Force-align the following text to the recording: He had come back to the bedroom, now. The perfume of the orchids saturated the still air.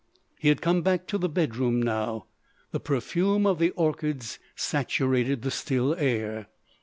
He 0.39 0.47
had 0.47 0.63
come 0.63 0.81
back 0.81 1.05
to 1.09 1.19
the 1.19 1.29
bedroom, 1.29 1.79
now. 1.79 2.25
The 2.71 2.79
perfume 2.79 3.45
of 3.45 3.59
the 3.59 3.69
orchids 3.75 4.39
saturated 4.55 5.43
the 5.43 5.51
still 5.51 5.93
air. 5.93 6.47